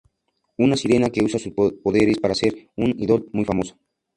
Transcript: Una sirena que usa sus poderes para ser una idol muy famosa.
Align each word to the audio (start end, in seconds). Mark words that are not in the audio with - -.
Una 0.57 0.75
sirena 0.77 1.11
que 1.11 1.21
usa 1.23 1.39
sus 1.39 1.53
poderes 1.53 2.17
para 2.17 2.33
ser 2.33 2.71
una 2.75 2.89
idol 2.97 3.29
muy 3.33 3.45
famosa. 3.45 3.77